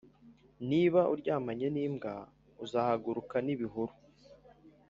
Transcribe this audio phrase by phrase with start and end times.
[0.69, 2.13] niba uryamanye n'imbwa,
[2.65, 3.93] uzahaguruka n'ibihuru